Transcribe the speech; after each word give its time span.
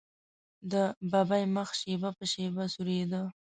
د 0.71 0.73
ببۍ 1.11 1.43
مخ 1.55 1.69
شېبه 1.79 2.09
په 2.17 2.25
شېبه 2.31 2.63
سورېده. 2.73 3.21